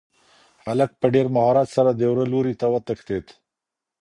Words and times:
هلک 0.65 0.91
په 1.01 1.07
ډېر 1.13 1.27
مهارت 1.35 1.67
سره 1.75 1.91
د 1.93 2.01
وره 2.11 2.25
لوري 2.33 2.53
ته 2.61 2.67
وتښتېد. 2.73 3.25